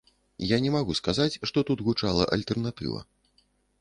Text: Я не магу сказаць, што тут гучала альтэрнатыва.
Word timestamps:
Я 0.51 0.57
не 0.65 0.69
магу 0.75 0.95
сказаць, 0.99 1.39
што 1.49 1.65
тут 1.71 1.83
гучала 1.89 2.23
альтэрнатыва. 2.39 2.99